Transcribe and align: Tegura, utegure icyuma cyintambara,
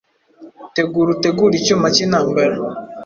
Tegura, 0.75 1.09
utegure 1.15 1.53
icyuma 1.57 1.85
cyintambara, 1.95 2.55